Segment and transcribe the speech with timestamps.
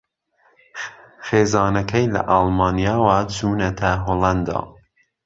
[1.27, 4.59] خێزانەکەی لە ئەڵمانیاوە چوونەتە ھۆڵەندا